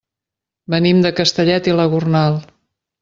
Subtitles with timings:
[0.75, 2.41] Venim de Castellet i la Gornal.